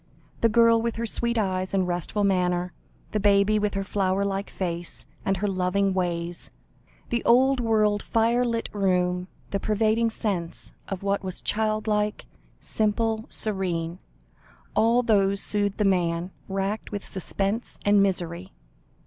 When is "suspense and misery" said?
17.05-18.53